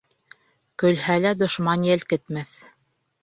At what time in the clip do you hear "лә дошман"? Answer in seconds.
1.25-1.85